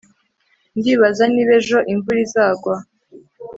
[0.77, 2.75] Ndibaza niba ejo imvura izagwa